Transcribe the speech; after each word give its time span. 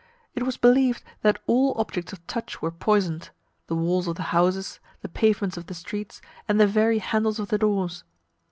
It 0.33 0.41
was 0.41 0.57
believed 0.57 1.03
that 1.21 1.39
all 1.45 1.77
objects 1.79 2.11
of 2.11 2.25
touch 2.25 2.59
were 2.59 2.71
poisoned; 2.71 3.29
the 3.67 3.75
walls 3.75 4.07
of 4.07 4.15
the 4.15 4.23
houses, 4.33 4.79
the 5.03 5.07
pavements 5.09 5.57
of 5.57 5.67
the 5.67 5.75
streets, 5.75 6.23
and 6.47 6.59
the 6.59 6.65
very 6.65 6.97
handles 6.97 7.37
of 7.37 7.49
the 7.49 7.59
doors. 7.59 8.03